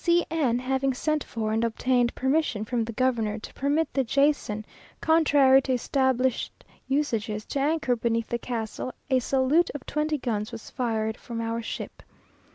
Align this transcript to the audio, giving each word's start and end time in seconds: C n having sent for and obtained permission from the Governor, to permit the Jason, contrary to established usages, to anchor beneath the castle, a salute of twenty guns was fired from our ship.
C 0.03 0.25
n 0.31 0.57
having 0.57 0.95
sent 0.95 1.23
for 1.23 1.51
and 1.53 1.63
obtained 1.63 2.15
permission 2.15 2.65
from 2.65 2.85
the 2.85 2.91
Governor, 2.91 3.37
to 3.37 3.53
permit 3.53 3.93
the 3.93 4.03
Jason, 4.03 4.65
contrary 4.99 5.61
to 5.61 5.73
established 5.73 6.65
usages, 6.87 7.45
to 7.45 7.59
anchor 7.59 7.95
beneath 7.95 8.29
the 8.29 8.39
castle, 8.39 8.95
a 9.11 9.19
salute 9.19 9.69
of 9.75 9.85
twenty 9.85 10.17
guns 10.17 10.51
was 10.51 10.71
fired 10.71 11.17
from 11.17 11.39
our 11.39 11.61
ship. 11.61 12.01